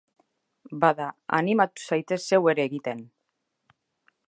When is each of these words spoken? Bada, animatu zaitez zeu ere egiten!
Bada, 0.83 1.09
animatu 1.39 1.85
zaitez 1.91 2.19
zeu 2.33 2.41
ere 2.53 2.67
egiten! 2.71 3.07